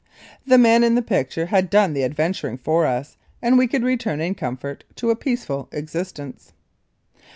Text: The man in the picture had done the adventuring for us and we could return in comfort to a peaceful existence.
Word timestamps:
The 0.47 0.57
man 0.57 0.83
in 0.83 0.95
the 0.95 1.03
picture 1.03 1.45
had 1.45 1.69
done 1.69 1.93
the 1.93 2.03
adventuring 2.03 2.57
for 2.57 2.87
us 2.87 3.17
and 3.39 3.55
we 3.55 3.67
could 3.67 3.83
return 3.83 4.19
in 4.19 4.33
comfort 4.33 4.83
to 4.95 5.11
a 5.11 5.15
peaceful 5.15 5.69
existence. 5.71 6.53